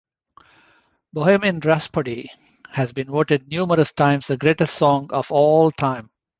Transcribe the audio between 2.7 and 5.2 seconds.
has been voted numerous times the greatest song